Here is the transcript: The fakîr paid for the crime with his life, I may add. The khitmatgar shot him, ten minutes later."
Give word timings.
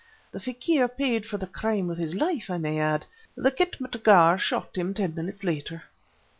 The 0.31 0.39
fakîr 0.39 0.87
paid 0.97 1.27
for 1.27 1.37
the 1.37 1.45
crime 1.45 1.85
with 1.85 1.99
his 1.99 2.15
life, 2.15 2.49
I 2.49 2.57
may 2.57 2.79
add. 2.79 3.05
The 3.35 3.51
khitmatgar 3.51 4.39
shot 4.39 4.75
him, 4.75 4.95
ten 4.95 5.13
minutes 5.13 5.43
later." 5.43 5.83